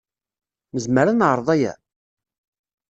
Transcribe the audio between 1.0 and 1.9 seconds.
ad neɛreḍ aya?